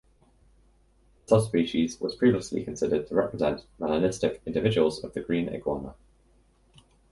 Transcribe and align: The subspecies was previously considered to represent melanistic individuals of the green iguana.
The 1.27 1.39
subspecies 1.39 1.99
was 2.01 2.15
previously 2.15 2.63
considered 2.63 3.05
to 3.07 3.13
represent 3.15 3.67
melanistic 3.79 4.39
individuals 4.47 5.03
of 5.03 5.13
the 5.13 5.21
green 5.21 5.47
iguana. 5.49 5.93